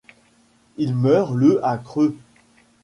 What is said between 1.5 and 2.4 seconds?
à Kreuth.